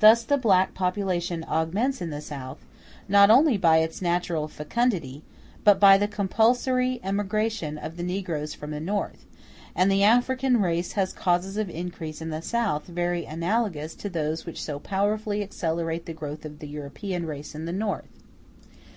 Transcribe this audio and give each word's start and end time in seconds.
Thus 0.00 0.24
the 0.24 0.38
black 0.38 0.74
population 0.74 1.44
augments 1.48 2.02
in 2.02 2.10
the 2.10 2.20
South, 2.20 2.58
not 3.08 3.30
only 3.30 3.56
by 3.56 3.76
its 3.76 4.02
natural 4.02 4.48
fecundity, 4.48 5.22
but 5.62 5.78
by 5.78 5.96
the 5.98 6.08
compulsory 6.08 6.98
emigration 7.04 7.78
of 7.78 7.96
the 7.96 8.02
negroes 8.02 8.54
from 8.54 8.72
the 8.72 8.80
North; 8.80 9.24
and 9.76 9.88
the 9.88 10.02
African 10.02 10.60
race 10.60 10.94
has 10.94 11.12
causes 11.12 11.56
of 11.56 11.70
increase 11.70 12.20
in 12.20 12.30
the 12.30 12.42
South 12.42 12.86
very 12.88 13.24
analogous 13.24 13.94
to 13.94 14.08
those 14.08 14.46
which 14.46 14.60
so 14.60 14.80
powerfully 14.80 15.44
accelerate 15.44 16.06
the 16.06 16.12
growth 16.12 16.44
of 16.44 16.58
the 16.58 16.66
European 16.66 17.24
race 17.24 17.54
in 17.54 17.66
the 17.66 17.72
North. 17.72 18.10